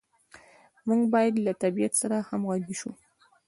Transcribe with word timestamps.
موږ 0.87 1.01
باید 1.13 1.33
له 1.45 1.51
طبیعت 1.63 1.93
سره 2.01 2.17
همغږي 2.29 2.75
شو. 2.79 2.91